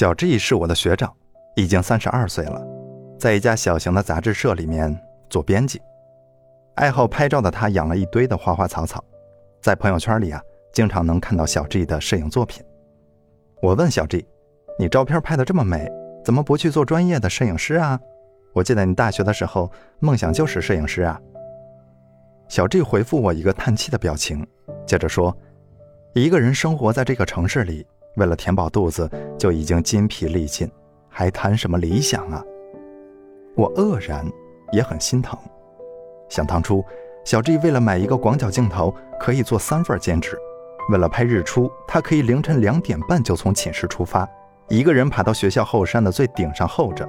[0.00, 1.14] 小 G 是我的学长，
[1.56, 2.58] 已经三十二岁了，
[3.18, 5.78] 在一家小型的杂志社里面做编辑。
[6.76, 9.04] 爱好拍照的他养了一堆的花花草草，
[9.60, 10.40] 在朋友圈里啊，
[10.72, 12.64] 经常能看到小 G 的摄影作品。
[13.60, 14.24] 我问小 G：“
[14.78, 15.86] 你照片拍的这么美，
[16.24, 18.00] 怎么不去做专业的摄影师啊？
[18.54, 21.20] 我记得你大学的时候梦想就是摄影师啊。”
[22.48, 24.46] 小 G 回复我一个叹气的表情，
[24.86, 25.36] 接着说
[26.16, 27.86] ：“一个人生活在这个城市里。”
[28.16, 29.08] 为了填饱肚子，
[29.38, 30.70] 就已经筋疲力尽，
[31.08, 32.42] 还谈什么理想啊？
[33.56, 34.26] 我愕然，
[34.72, 35.38] 也很心疼。
[36.28, 36.84] 想当初，
[37.24, 40.36] 小 G 为了买一个广角镜头，可以做三份兼职；
[40.90, 44.28] 为了拍日出，他可以凌晨两点半就从寝室出发，
[44.68, 47.04] 一个人爬到学校后山的最顶上候着；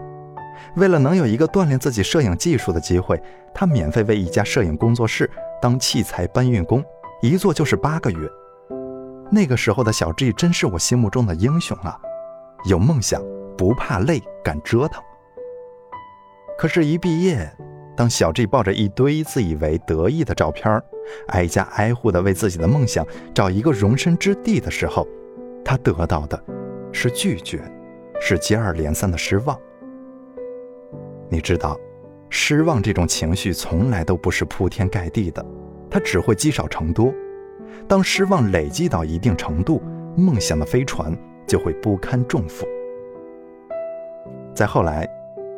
[0.75, 3.21] 为了能有一个锻炼自己摄影技术的机会，
[3.53, 5.29] 他免费为一家摄影工作室
[5.61, 6.83] 当器材搬运工，
[7.21, 8.29] 一做就是八个月。
[9.33, 11.97] 那个时候的小 G 真是我心目中的英雄啊，
[12.65, 13.23] 有梦想，
[13.57, 15.01] 不怕累，敢折腾。
[16.57, 17.49] 可是，一毕业，
[17.95, 20.83] 当小 G 抱着一堆自以为得意的照片，
[21.29, 25.07] 挨家挨户的为自己的梦想找一个容身之地的时候，
[25.63, 26.43] 他得到的
[26.91, 27.63] 是拒绝，
[28.19, 29.57] 是接二连三的失望。
[31.29, 31.79] 你知道，
[32.29, 35.43] 失望这种情绪从来都不是铺天盖地的，
[35.89, 37.13] 它只会积少成多。
[37.87, 39.81] 当失望累积到一定程度，
[40.15, 42.65] 梦想的飞船就会不堪重负。
[44.53, 45.07] 再后来，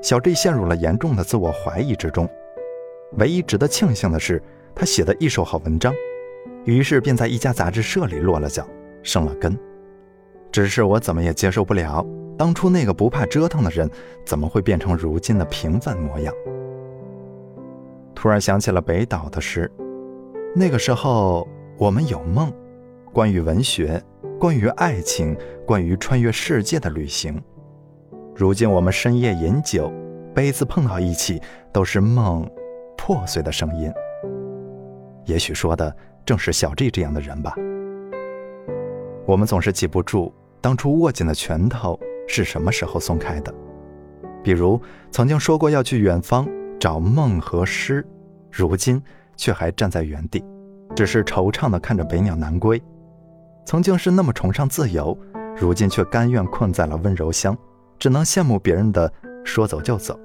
[0.02, 2.28] 小 G 陷入了严重的自我怀疑之中。
[3.18, 4.42] 唯一值得庆幸的是，
[4.74, 5.94] 他写的一手好文章，
[6.66, 8.68] 于是便在一家杂志社里落了脚，
[9.04, 9.58] 生了根。
[10.52, 12.06] 只是我怎么也接受不了，
[12.38, 13.90] 当初那个不怕折腾的人，
[14.26, 16.34] 怎么会变成如今的平凡模样？
[18.16, 19.72] 突然想起了北岛的诗，
[20.56, 21.48] 那个时候。
[21.78, 22.54] 我们有梦，
[23.12, 24.02] 关于文学，
[24.40, 25.36] 关于爱情，
[25.66, 27.42] 关于穿越世界的旅行。
[28.36, 29.92] 如今我们深夜饮酒，
[30.36, 32.48] 杯子碰到一起，都是梦
[32.96, 33.92] 破碎的声音。
[35.26, 37.56] 也许说的正是小 G 这样的人吧。
[39.26, 40.32] 我们总是记不住
[40.62, 43.54] 当初握紧的拳头是什么时候松开的，
[44.44, 44.80] 比如
[45.10, 46.48] 曾经说过要去远方
[46.80, 48.06] 找梦和诗，
[48.52, 49.02] 如今
[49.36, 50.44] 却还站在原地。
[50.96, 52.82] 只是惆怅地看着北鸟南归，
[53.66, 55.18] 曾经是那么崇尚自由，
[55.56, 57.58] 如今却甘愿困在了温柔乡，
[57.98, 59.12] 只能羡慕别人的
[59.44, 60.20] 说走就走。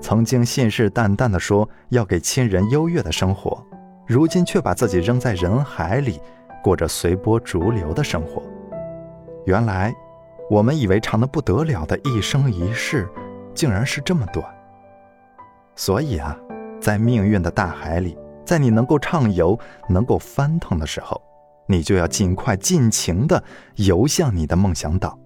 [0.00, 3.64] 曾经信誓旦旦地说要给亲人优越的生活，
[4.06, 6.20] 如今却把自己扔在人海里，
[6.62, 8.42] 过着随波逐流的生活。
[9.46, 9.94] 原来，
[10.50, 13.08] 我们以为长得不得了的一生一世，
[13.54, 14.44] 竟然是这么短。
[15.76, 16.36] 所以啊，
[16.80, 18.18] 在命运的大海里。
[18.46, 19.58] 在你能够畅游、
[19.88, 21.20] 能够翻腾的时候，
[21.66, 23.42] 你就要尽快、尽情地
[23.74, 25.18] 游向你的梦想岛，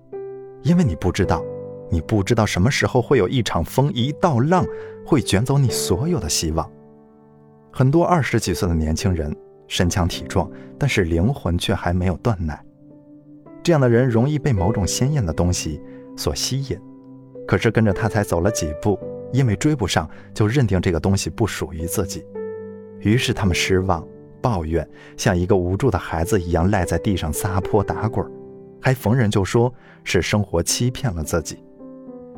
[0.63, 1.45] 因为你不知道，
[1.91, 4.65] 你不知道什么时候会有一场风、一道浪，
[5.07, 6.69] 会卷走你所有的希望。
[7.71, 9.37] 很多二十几岁的年轻人
[9.69, 12.59] 身强体壮，但是灵魂却还没有断奶。
[13.63, 15.81] 这样的人容易被某种鲜艳的东西
[16.17, 16.81] 所吸引，
[17.47, 18.99] 可是跟着他才走了几步，
[19.31, 22.25] 因为追不上，就认定这个东西不属于自己。
[23.01, 24.07] 于是他们失望、
[24.41, 28.27] 抱怨，像一个无助的孩子一样赖在地上撒泼打滚，
[28.81, 29.73] 还逢人就说
[30.05, 31.63] 是生活欺骗了自己。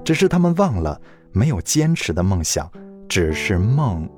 [0.04, 1.00] 只是他们忘了，
[1.30, 2.70] 没有坚持的梦想，
[3.08, 4.08] 只是梦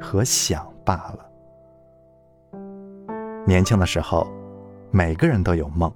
[0.00, 1.26] 和想罢了。
[3.46, 4.26] 年轻的时候，
[4.90, 5.92] 每个人都有梦，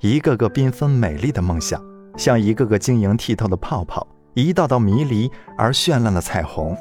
[0.00, 1.82] 一个个缤纷美丽的梦想，
[2.16, 6.76] 像一个个晶莹剔透的泡泡，一道道迷离而绚烂的彩虹。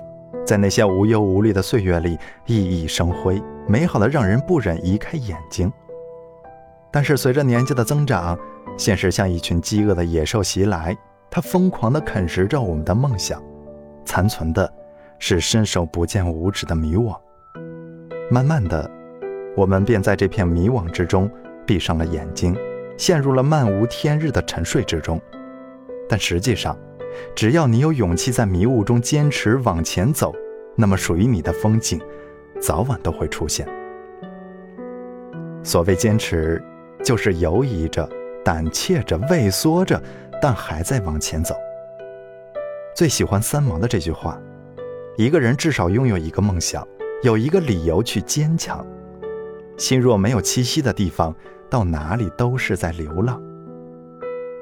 [0.46, 5.72] 在那些无忧无虑的岁月里，熠熠生辉，美好的让人不忍移开眼睛。
[6.92, 8.38] 但是随着年纪的增长，
[8.78, 10.96] 现实像一群饥饿的野兽袭来，
[11.32, 13.42] 它疯狂地啃食着我们的梦想，
[14.06, 14.72] 残存的
[15.18, 17.18] 是伸手不见五指的迷惘。
[18.30, 18.90] 慢慢的，
[19.58, 21.30] 我们便在这片迷惘之中
[21.66, 22.56] 闭上了眼睛，
[22.98, 25.20] 陷入了漫无天日的沉睡之中。
[26.08, 26.78] 但实际上，
[27.36, 30.34] 只要你有勇气在迷雾中坚持往前走，
[30.76, 32.00] 那么属于你的风景，
[32.62, 33.68] 早晚都会出现。
[35.64, 36.64] 所谓坚持，
[37.04, 38.08] 就是犹疑着、
[38.44, 40.02] 胆怯着、畏缩着，
[40.42, 41.56] 但还在往前走。
[42.96, 44.40] 最喜欢三毛的这句话：
[45.18, 46.88] 一个人至少拥有一个梦想，
[47.24, 48.86] 有一个理由去坚强。
[49.78, 51.36] 心若没有栖息的地方，
[51.70, 53.42] 到哪里都是在流浪。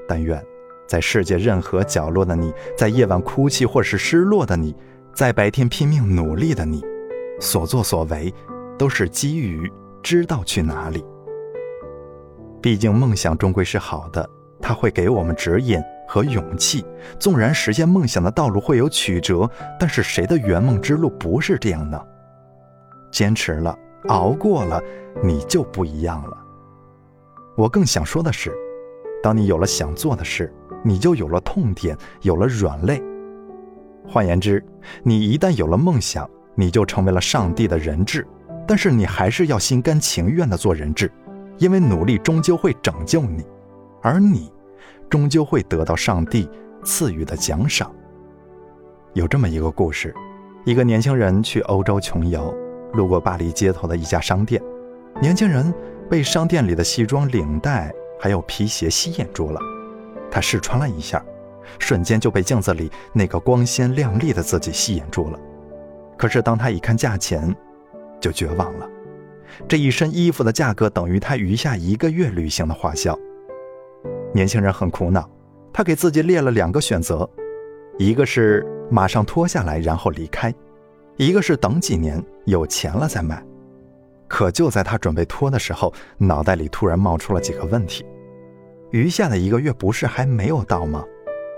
[0.07, 0.43] 但愿。
[0.87, 4.75] 在世界任何角落的你，在夜晚哭泣或是失落的你，
[5.13, 6.83] 在白天拼命努力的你，
[7.39, 8.33] 所作所为
[8.77, 9.71] 都是基于
[10.01, 11.03] 知道去哪里。
[12.61, 14.29] 毕竟梦想终归是好的，
[14.61, 16.85] 它会给我们指引，和勇气。
[17.19, 19.49] 纵然实现梦想的道路会有曲折，
[19.79, 21.99] 但是谁的圆梦之路不是这样呢？
[23.11, 23.77] 坚持了，
[24.07, 24.81] 熬过了，
[25.21, 26.37] 你就不一样了。
[27.55, 28.53] 我更想说的是，
[29.21, 30.51] 当你有了想做的事，
[30.83, 33.01] 你就有了痛点，有了软肋。
[34.07, 34.63] 换言之，
[35.01, 38.27] 你一旦有了梦想，你就成为了上帝的人质。
[38.65, 41.11] 但是你还是要心甘情愿地做人质，
[41.57, 43.43] 因为努力终究会拯救你，
[44.01, 44.51] 而你，
[45.09, 46.49] 终究会得到上帝
[46.83, 47.93] 赐予的奖赏。
[49.13, 50.13] 有这么一个故事：
[50.65, 52.55] 一个年轻人去欧洲穷游，
[52.93, 54.61] 路过巴黎街头的一家商店，
[55.21, 55.73] 年轻人
[56.09, 59.59] 被商店里的西装、领带还有皮鞋吸引住了，
[60.33, 61.23] 他试穿了一下，
[61.77, 65.39] 瞬间就被镜子里那个光鲜亮丽的自己吸引住了。
[66.17, 67.55] 可是当他一看价钱，
[68.19, 68.89] 就绝望了，
[69.67, 73.15] 这一身衣服的价格等于他余下一个月旅行的花销。
[74.33, 75.29] 年轻人很苦恼，
[75.71, 77.29] 他给自己列了两个选择：
[77.99, 80.51] 一个是马上脱下来然后离开，
[81.17, 83.45] 一个是等几年有钱了再买。
[84.27, 88.03] 可就在他准备脱的时候，脑袋里突然冒出了几个问题：
[88.93, 91.03] 余下的一个月不是还没有到吗？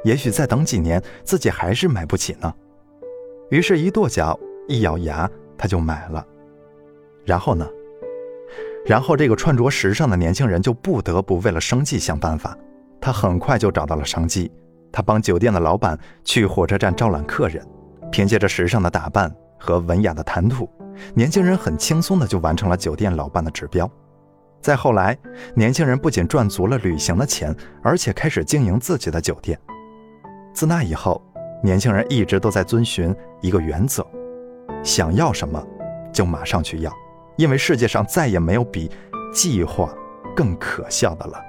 [0.06, 2.54] 也许再等几年自己还是买不起呢。
[3.50, 4.40] 于是，一跺脚，
[4.70, 6.26] 一咬牙，他就买了。
[7.26, 7.68] 然后呢？
[8.86, 12.58] 然后这个穿着时尚的年轻人就不得不为了生计想办法。
[13.02, 14.50] 他很快就找到了商机，
[14.90, 17.62] 他帮酒店的老板去火车站招揽客人。
[18.14, 19.30] 凭借着时尚的打扮
[19.60, 20.70] 和文雅的谈吐，
[21.14, 23.92] 年轻人很轻松的就完成了酒店老板的指标。
[24.65, 25.15] 再后来，
[25.53, 29.56] 年轻人不仅赚足了旅行的钱，而且开始经营自己的酒店。
[30.56, 31.21] 自那以后，
[31.62, 34.03] 年轻人一直都在遵循一个原则：
[34.83, 35.63] 想要什么，
[36.12, 36.91] 就马上去要。
[37.35, 38.89] 因为世界上再也没有比
[39.31, 39.94] 计划
[40.35, 41.39] 更可笑的了。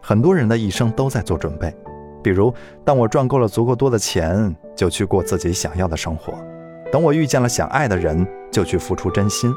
[0.00, 1.74] 很多人的一生都在做准备，
[2.22, 6.32] 比如，当我赚够了足够多的钱，就去过自己想要的生活；
[6.92, 9.52] 等我遇见了想爱的人，就去付出真心。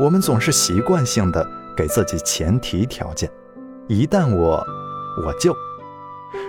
[0.00, 3.30] 我们总是习惯性的给自己前提条件，
[3.86, 4.66] 一旦我，
[5.24, 5.54] 我就，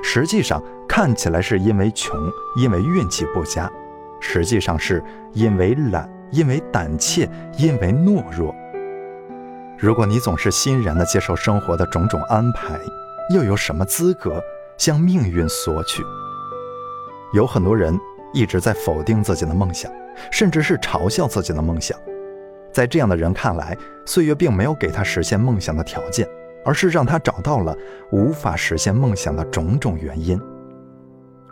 [0.01, 2.17] 实际上看起来是因为穷，
[2.55, 3.69] 因为运气不佳，
[4.21, 5.03] 实际上是
[5.33, 6.09] 因为懒。
[6.31, 8.55] 因为胆怯，因为懦弱。
[9.77, 12.79] 如果你总是欣然的接受生活的种种安排，
[13.35, 14.41] 又有什么资格
[14.77, 16.01] 向命运索取？
[17.33, 17.99] 有很多人
[18.31, 19.91] 一直在否定自己的梦想，
[20.31, 21.99] 甚至是嘲笑自己的梦想。
[22.71, 26.27] 在这样的人看来，岁月并没有给他实现梦想的条件，
[26.63, 27.75] 而是让他找到了
[28.11, 30.39] 无法实现梦想的种种原因。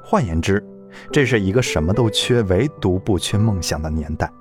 [0.02, 0.64] 换言之，
[1.12, 4.32] 这是一个什么都缺，唯独不缺梦想的年代。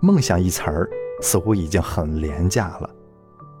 [0.00, 0.88] 梦想一词儿
[1.20, 2.90] 似乎已经很廉价了，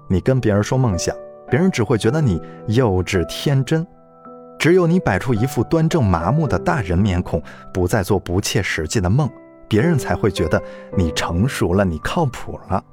[0.08, 1.14] 你跟别人说梦想，
[1.50, 3.84] 别人只会觉得你幼稚天真；
[4.58, 7.42] 只有你摆出一副端正麻木的大人面孔，
[7.72, 9.30] 不再做不切实际的梦，
[9.72, 10.62] 别人才会觉得
[10.94, 12.84] 你成熟了，你靠谱了。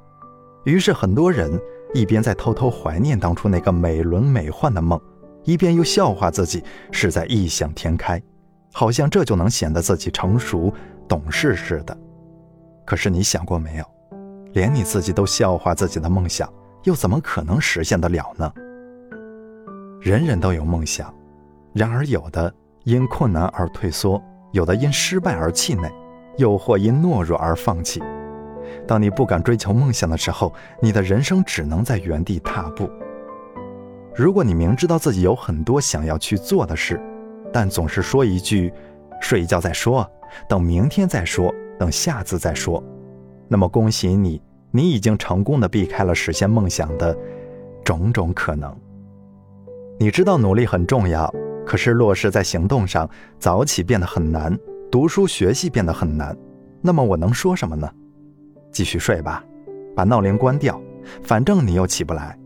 [0.64, 1.60] 于是，很多人
[1.92, 4.98] 一边在偷偷怀念当初那个美轮美奂的梦，
[5.44, 8.18] 一边又笑话自己是在异想天开，
[8.72, 10.72] 好像这就能显得自己成熟
[11.06, 11.94] 懂事似的。
[12.86, 13.84] 可是你想过没有，
[14.54, 16.50] 连你自己都笑话自己的梦想，
[16.84, 18.50] 又怎么可能实现得了呢？
[20.00, 21.14] 人人都有梦想，
[21.74, 22.50] 然而有的
[22.84, 24.18] 因困难而退缩，
[24.52, 25.92] 有的因失败而气馁，
[26.36, 28.02] 又或因懦弱而放弃。
[28.86, 32.90] 当你不敢追求梦想的时候，你的人生只能在原地踏步。
[34.14, 37.00] 如果你明知道自己有很多想要去做的事，
[37.52, 38.72] 但总是说一句
[39.20, 40.08] “睡一觉再说”，
[40.48, 41.52] 等明天再说。
[41.78, 42.82] 等下次再说，
[43.48, 47.16] 那么恭喜你，你已经成功的避开了实现梦想的
[47.82, 48.76] 种种可能。
[49.98, 51.32] 你知道努力很重要，
[51.64, 53.08] 可是落实在行动上，
[53.38, 54.54] 早起变得很难，
[54.90, 56.36] 读书学习变得很难。
[56.80, 57.88] 那么我能说什么呢？
[58.72, 59.44] 继续睡吧，
[59.94, 60.80] 把闹铃关掉，
[61.22, 62.36] 反正你又起不来；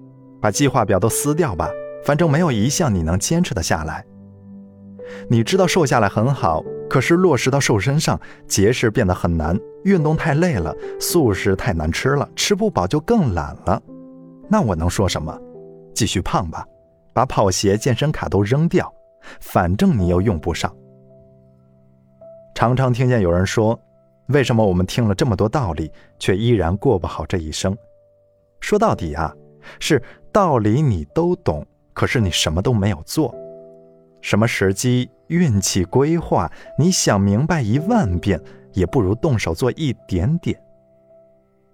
[0.40, 1.70] 把计划表都撕掉吧，
[2.04, 4.04] 反正没有一项你能坚持的下来。
[5.28, 6.62] 你知道瘦下来很好。
[6.90, 13.82] 可是落实到瘦身上，节食变得很难，运动太累了，素食太难吃了，吃不饱就更懒了。
[14.48, 15.36] 那我能说什么？
[15.94, 16.64] 继续胖吧，
[17.14, 18.92] 把跑鞋、健身卡都扔掉，
[19.40, 20.72] 反正你又用不上。
[22.54, 23.78] 常常听见有人说
[24.28, 27.76] ：“为什么我们听了这么多道理，却依然过不好这一生？”
[28.60, 29.34] 说到底啊，
[29.80, 33.34] 是道理你都懂，可是你什么都没有做。
[34.20, 38.40] 什么时机、运气、规划，你想明白一万遍，
[38.72, 40.58] 也不如动手做一点点。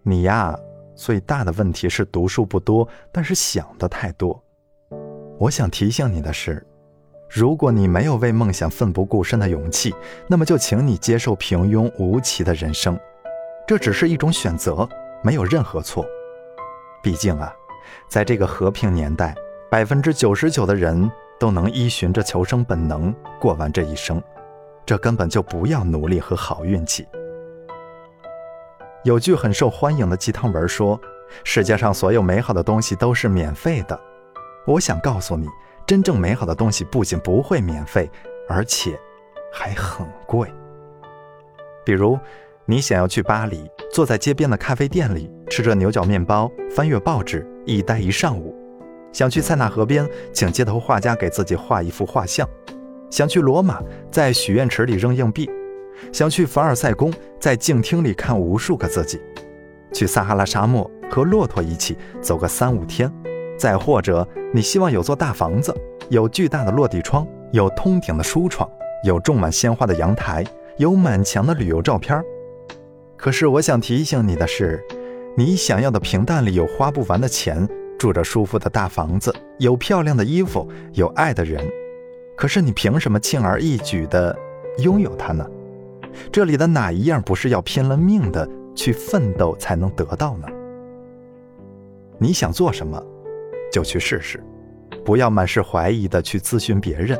[0.03, 0.59] 你呀，
[0.97, 4.43] 最大的问题是读书不多，但是想的太多。
[5.39, 6.67] 我想提醒你的是，
[7.33, 9.95] 如果你没有为梦想奋不顾身的勇气，
[10.27, 12.99] 那么就请你接受平庸无奇的人生。
[13.69, 14.89] 这只是一种选择，
[15.23, 16.05] 没有任何错。
[17.01, 17.55] 毕竟啊，
[18.09, 19.33] 在这个和平年代，
[19.71, 21.09] 百分之九十九的人
[21.39, 24.21] 都能依循着求生本能过完这一生，
[24.85, 27.07] 这根本就不要努力和好运气。
[29.05, 31.01] 有句很受欢迎的鸡汤文说
[31.45, 33.99] ：“世界上所有美好的东西都是免费的。”
[34.67, 35.47] 我想告诉你，
[35.91, 38.09] 真正美好的东西不仅不会免费，
[38.49, 38.97] 而且
[39.53, 40.49] 还很贵。
[41.85, 42.17] 比如，
[42.65, 48.55] 你想要去巴黎，坐在街边的咖啡店里，吃着牛角面包，翻阅报纸，一待一上午；
[49.13, 52.47] 想去塞纳河边，请街头画家给自己画一幅画像；
[53.11, 53.83] 想去罗马，
[54.13, 55.51] 在许愿池里扔硬币。
[56.13, 59.19] 想去凡尔赛宫，在镜厅里看无数个自己；
[59.93, 63.11] 去撒哈拉沙漠和骆驼一起走个三五天；
[63.61, 65.75] 再或者，你希望有座大房子，
[66.09, 68.67] 有巨大的落地窗，有通顶的书窗，
[69.05, 70.43] 有种满鲜花的阳台，
[70.79, 72.25] 有满墙的旅游照片。
[73.19, 74.83] 可是，我想提醒你的是，
[75.37, 81.62] 你想要的平淡里有花不完的钱，住着舒服的大房子，有漂亮的衣服，有爱的人。
[82.38, 84.35] 可是，你凭什么轻而易举地
[84.79, 85.47] 拥有它呢？
[86.33, 90.49] 这里的哪一样不是要拼了命的去奋斗才能得到呢？
[92.17, 93.02] 你想做什么，
[93.71, 94.43] 就去试试，
[95.05, 97.19] 不要满是怀疑的去咨询别人。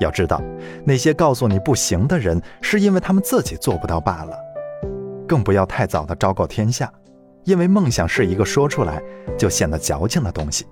[0.00, 0.42] 要知道，
[0.84, 4.36] 那些告诉你不行的人，是因为他们自己做不到罢了。
[5.26, 6.92] 更不要太早的昭告天下，
[7.44, 9.02] 因为梦想是一个说出来
[9.38, 10.66] 就显得矫情的东西，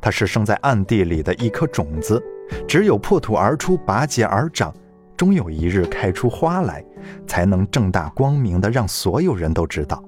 [0.00, 2.22] 它是生在暗地里的一颗种子，
[2.66, 4.74] 只有破土而出，拔节而长。
[5.16, 6.84] 终有一日开出花来，
[7.24, 10.02] 才能正大光明的让所有人都知道。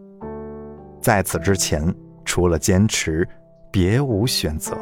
[1.01, 1.95] 在此之前，
[2.25, 3.27] 除了坚持，
[3.71, 4.77] 别无选择。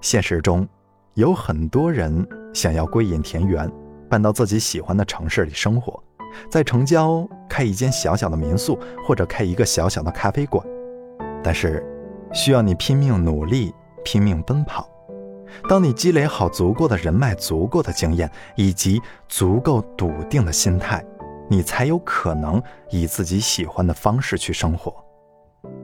[0.00, 0.66] 现实中，
[1.14, 3.70] 有很多人想要归隐田园，
[4.08, 6.02] 搬到自己喜欢的城市里生活，
[6.50, 10.64] 在城郊开一间小小的民宿，或者开一个小小的咖啡馆。
[11.42, 11.84] 但是，
[12.32, 13.74] 需要你拼命努力，
[14.04, 14.88] 拼命奔跑。
[15.68, 21.04] 当你积累好足够的人脉、足够的经验以及足够笃定的心态，
[21.48, 24.94] 你才有可能以自己喜欢的方式去生活。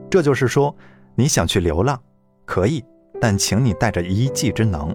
[0.09, 0.75] 这就是说，
[1.15, 1.99] 你想去流浪，
[2.45, 2.83] 可以，
[3.21, 4.93] 但请你带着一技之能；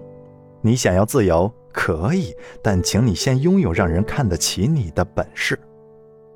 [0.61, 5.55] 你想要自由，可以，但请你先拥有让人看得起你的本事；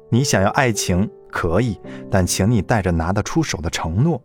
[0.10, 4.22] 你想要爱情，可以，但请你带着拿得出手的承诺；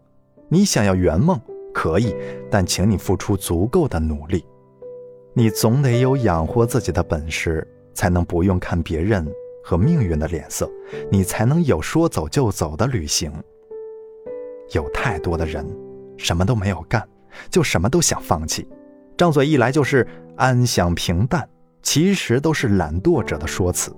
[0.48, 1.40] 你想要圆梦。
[1.74, 2.12] 可以，
[2.50, 4.44] 但请你付出足够的努力。
[5.32, 9.24] 你总得有养活自己的本事，才能不用看别人
[9.62, 10.68] 和命运的脸色，
[11.08, 13.32] 你才能有说走就走的旅行。
[14.72, 15.66] 有太多的人，
[16.16, 17.06] 什么都没有干，
[17.50, 18.68] 就什么都想放弃，
[19.16, 20.06] 张嘴一来就是
[20.36, 21.48] 安享平淡，
[21.82, 23.94] 其实都是懒惰者的说辞。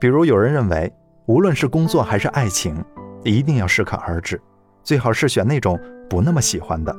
[0.00, 0.92] 比如有人认为，
[1.26, 2.76] 无论是工作还是爱情，
[3.22, 4.40] 一定要适可而止，
[4.82, 5.78] 最好是选那种。
[6.06, 6.94] 不那么喜欢的，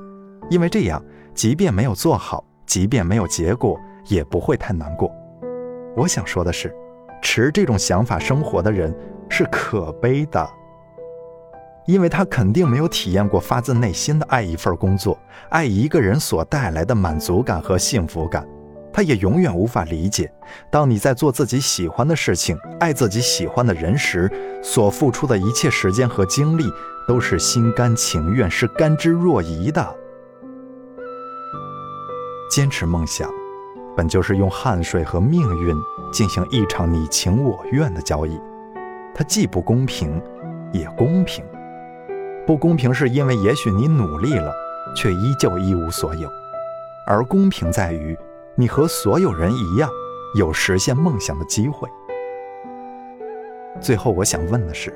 [0.49, 1.01] 因为这样，
[1.35, 5.09] 即便没有做好，即便没有结果，也不会太难过。
[5.95, 6.75] 我想说的是，
[7.21, 8.93] 持这种想法生活的人
[9.29, 10.49] 是可悲的，
[11.85, 15.17] 因为他肯定没有体验过发自内心的爱一份工作，
[15.49, 18.47] 爱一个人所带来的满足感和幸福感。
[18.91, 20.31] 他也永远无法理解，
[20.71, 24.31] 当你在做自己喜欢的事情，爱自己喜欢的人时，
[24.63, 26.63] 所付出的一切时间和精力。
[27.07, 29.95] 都是心甘情愿，是甘之若饴的。
[32.49, 33.29] 坚持梦想，
[33.95, 35.75] 本就是用汗水和命运
[36.11, 38.41] 进行一场你情我愿的交易，
[39.13, 40.19] 它既不公平，
[40.73, 41.45] 也公平。
[42.45, 44.53] 不公平是因为也许你努力了，
[44.95, 46.29] 却依旧一无所有；
[47.07, 48.15] 而公平在于，
[48.55, 49.89] 你和所有人一样，
[50.35, 51.89] 有实现梦想的机会。
[53.81, 54.93] 最后，我想问的是。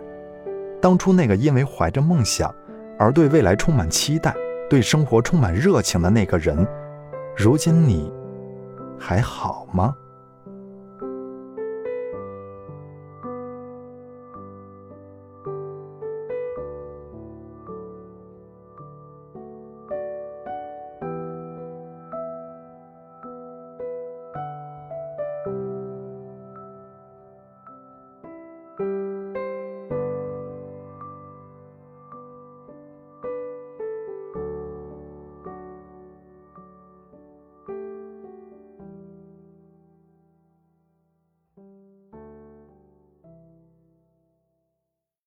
[0.82, 2.54] 当初那个因为怀着梦想
[2.98, 4.34] 而对未来充满期待、
[4.70, 6.66] 对生活充满热情的那个人，
[7.36, 8.14] 如今你
[8.98, 9.94] 还好吗？